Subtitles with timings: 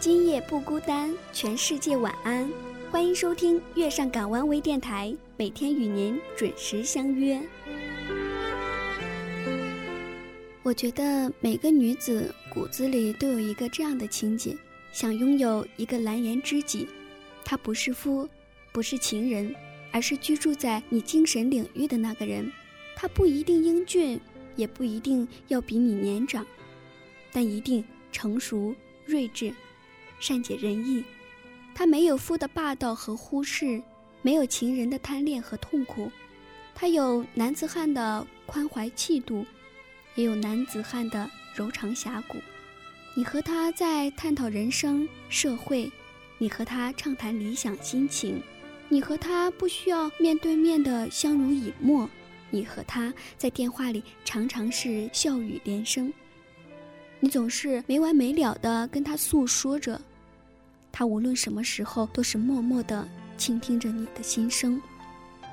[0.00, 2.48] 今夜不孤单，全世界晚安。
[2.88, 7.42] 欢迎收听月上港湾微电台，每天与您准时相约。
[10.62, 14.56] 我觉得每个女子骨子里都有一个这样的情节，
[14.92, 16.86] 想拥有一个蓝颜知己。
[17.44, 18.28] 他不是夫，
[18.70, 19.52] 不是情人，
[19.90, 22.52] 而是居住在你精神领域的那个人。
[22.94, 24.20] 他不一定英俊，
[24.54, 26.46] 也不一定要比你年长，
[27.32, 28.72] 但一定成熟、
[29.06, 29.52] 睿智、
[30.18, 31.04] 善解人意。
[31.74, 33.82] 他没有夫的霸道和忽视，
[34.22, 36.10] 没有情人的贪恋和痛苦。
[36.74, 39.44] 他有男子汉的宽怀气度，
[40.14, 42.38] 也有男子汉的柔肠侠骨。
[43.14, 45.90] 你和他在探讨人生、社会，
[46.38, 48.40] 你和他畅谈理想心情，
[48.88, 52.08] 你和他不需要面对面的相濡以沫。
[52.50, 56.12] 你和他在电话里常常是笑语连声，
[57.20, 60.00] 你总是没完没了的跟他诉说着，
[60.90, 64.80] 他无论什么时候都是默默的倾听着你的心声，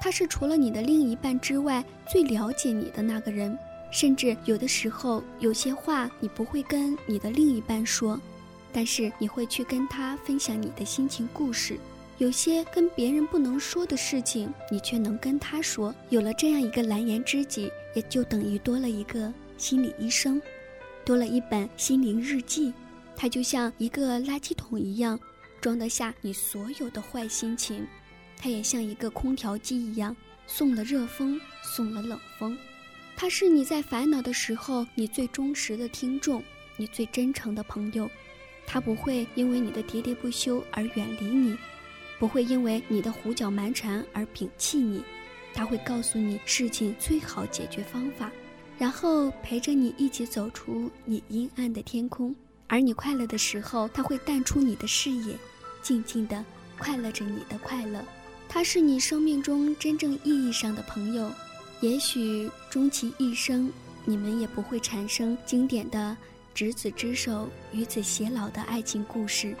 [0.00, 3.56] 他是除了你的另一半之外最了解你的那个人，
[3.90, 8.20] 甚至有的时候有些话你不会跟你的另一半说，
[8.72, 11.78] 但是你会去跟他分享你的心情故事。
[12.18, 15.92] 有些跟别人不能说的事情，你却能跟他说。
[16.10, 20.40] 有了这样一个蓝颜知己，也就等于多了一个心理医生，
[21.04, 22.72] 多了一本心灵日记。
[23.16, 25.18] 它就像一个垃圾桶一样，
[25.60, 27.86] 装得下你所有的坏心情。
[28.36, 30.14] 它也像一个空调机一样，
[30.46, 32.56] 送了热风，送了冷风。
[33.16, 36.42] 它是你在烦恼的时候，你最忠实的听众，
[36.76, 38.10] 你最真诚的朋友。
[38.66, 41.56] 他不会因为你的喋喋不休而远离你。
[42.18, 45.02] 不会因为你的胡搅蛮缠而摒弃你，
[45.52, 48.30] 他会告诉你事情最好解决方法，
[48.78, 52.34] 然后陪着你一起走出你阴暗的天空。
[52.66, 55.36] 而你快乐的时候，他会淡出你的视野，
[55.82, 56.44] 静静的
[56.78, 58.02] 快乐着你的快乐。
[58.48, 61.30] 他是你生命中真正意义上的朋友，
[61.80, 63.70] 也许终其一生，
[64.04, 66.16] 你们也不会产生经典的
[66.54, 69.54] 执子之手与子偕老的爱情故事。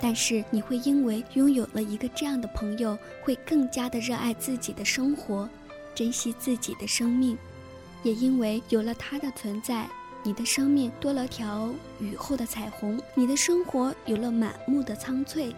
[0.00, 5.48] 但是你会因为拥有了一个这样的朋友，会更加的热爱自己的生活，
[5.94, 7.38] 珍惜自己的生命，
[8.02, 9.88] 也因为有了他的存在，
[10.24, 15.54] 你的生命多了条雨后的彩虹，你的生活有了满目的苍翠。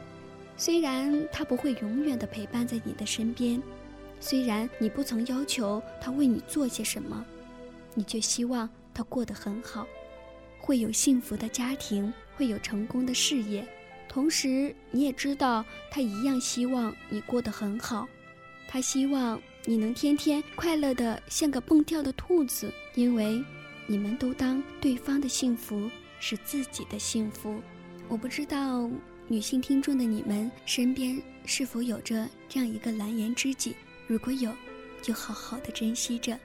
[0.56, 3.62] 虽然他不会永远的陪伴在你的身边，
[4.20, 7.24] 虽然你不曾要求他为你做些什么，
[7.92, 9.86] 你却希望他过得很好，
[10.58, 13.66] 会有幸福的家庭，会有成功的事业。
[14.08, 18.08] 同时，你也知道，他一样希望你过得很好，
[18.66, 23.44] 他希望你能天天快乐的像个蹦跳的兔子，因为
[23.86, 27.60] 你们都当对方的幸福是自己的幸福。
[28.08, 28.90] 我不知道
[29.28, 33.74] 女性听众的你们身边是否有着这样一个蓝颜知己，
[34.06, 34.52] 如果有，
[35.02, 36.38] 就好好的珍惜着。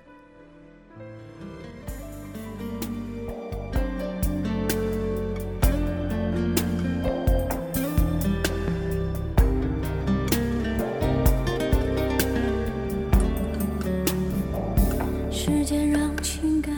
[15.32, 16.74] 时间让情感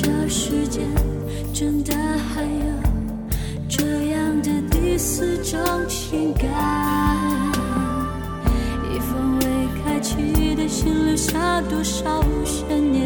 [0.00, 0.80] 这世界
[1.52, 3.28] 真的还有
[3.68, 6.48] 这样的第四种情感。
[8.94, 12.97] 一封未开启的信留下多少悬念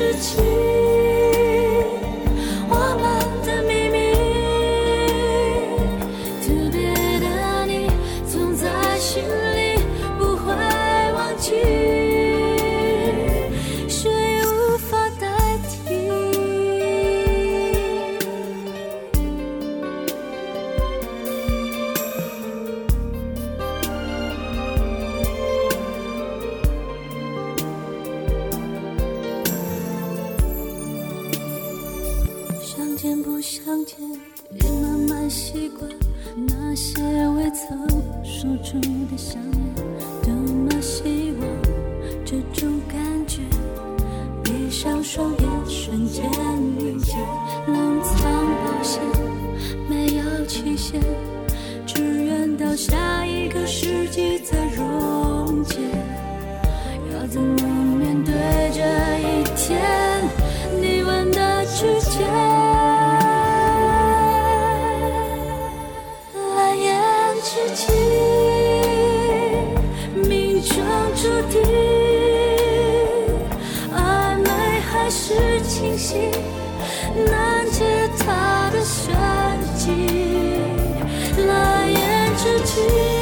[0.00, 0.59] 之际
[33.40, 33.96] 不相见，
[34.50, 35.90] 也慢慢习惯
[36.46, 37.00] 那些
[37.30, 37.88] 未曾
[38.22, 38.78] 说出
[39.10, 39.74] 的想念，
[40.22, 41.29] 多么心。
[71.22, 71.60] 注定
[73.94, 74.48] 暧昧
[74.90, 76.30] 还是清醒，
[77.26, 79.14] 难解他的玄
[79.76, 79.90] 机，
[81.46, 83.19] 蓝颜知己。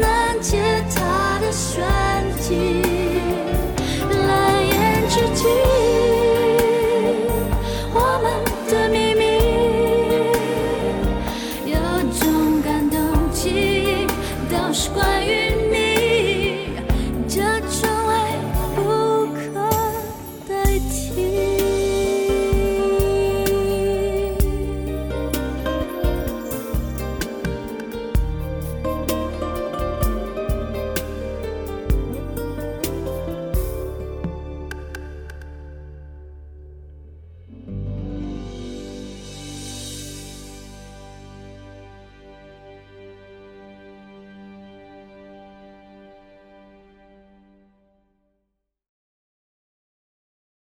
[0.00, 0.58] 难解
[0.94, 1.84] 他的玄
[2.40, 3.05] 机。